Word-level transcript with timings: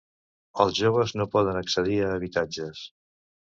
Els 0.65 0.73
joves 0.79 1.13
no 1.21 1.27
poden 1.37 1.61
accedir 1.61 2.01
a 2.07 2.11
habitatges 2.17 2.85